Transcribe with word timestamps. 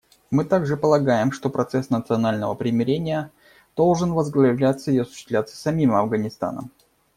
Мы 0.31 0.45
также 0.45 0.77
полагаем, 0.77 1.31
что 1.31 1.51
процесс 1.51 1.91
национального 1.91 2.55
примирения 2.55 3.31
должен 3.75 4.13
возглавляться 4.13 4.89
и 4.89 4.97
осуществляться 4.97 5.55
самим 5.55 5.93
Афганистаном. 5.93 6.71